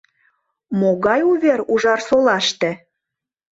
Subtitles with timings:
[0.79, 2.71] Могай увер Ужарсолаште?